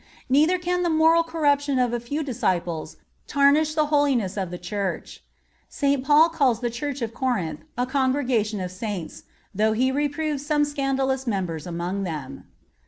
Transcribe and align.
Neither 0.29 0.57
can 0.57 0.81
the 0.81 0.89
moral 0.89 1.21
corruption 1.21 1.77
of 1.77 1.93
a 1.93 1.99
few 1.99 2.23
disciples 2.23 2.97
tarnish 3.27 3.75
the 3.75 3.85
holiness 3.93 4.35
of 4.35 4.49
the 4.49 4.57
Church. 4.57 5.23
St. 5.69 6.03
Paul 6.03 6.29
calls 6.29 6.59
the 6.59 6.71
Church 6.71 7.03
of 7.03 7.13
Corinth 7.13 7.59
a 7.77 7.85
congregation 7.85 8.59
of 8.61 8.71
Saints,(53) 8.71 9.23
though 9.53 9.73
he 9.73 9.91
reproves 9.91 10.43
some 10.43 10.65
scandalous 10.65 11.27
members 11.27 11.67
among 11.67 12.01
them. 12.01 12.45